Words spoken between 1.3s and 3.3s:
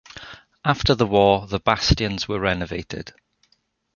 the bastions were renovated.